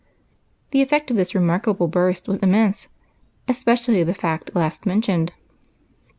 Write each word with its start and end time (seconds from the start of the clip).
The 0.71 0.81
effect 0.81 1.11
of 1.11 1.17
this 1.17 1.35
remarkable 1.35 1.87
burst 1.87 2.27
was 2.27 2.39
immense, 2.39 2.87
especially 3.47 4.01
the 4.01 4.15
fact 4.15 4.55
last 4.55 4.87
mentioned. 4.87 5.31